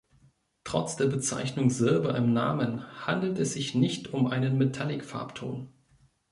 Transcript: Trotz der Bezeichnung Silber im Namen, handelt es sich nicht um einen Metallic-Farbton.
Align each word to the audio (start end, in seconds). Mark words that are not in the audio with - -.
Trotz 0.63 0.95
der 0.95 1.05
Bezeichnung 1.05 1.69
Silber 1.69 2.15
im 2.17 2.33
Namen, 2.33 2.81
handelt 3.05 3.37
es 3.37 3.53
sich 3.53 3.75
nicht 3.75 4.13
um 4.15 4.25
einen 4.25 4.57
Metallic-Farbton. 4.57 5.71